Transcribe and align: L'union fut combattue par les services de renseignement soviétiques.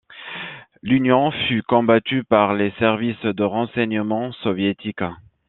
L'union 0.81 1.29
fut 1.29 1.61
combattue 1.61 2.23
par 2.23 2.55
les 2.55 2.71
services 2.79 3.21
de 3.21 3.43
renseignement 3.43 4.31
soviétiques. 4.31 5.03